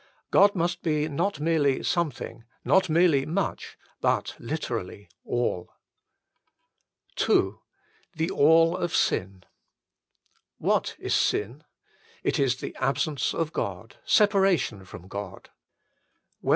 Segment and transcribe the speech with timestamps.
[0.31, 5.75] God must be not merely something, not merely much, but literally, AIL
[7.29, 7.57] II
[8.15, 9.43] THE ALL OF SIN
[10.57, 11.63] What is sin?
[12.23, 15.51] It is the absence of God; separation from God.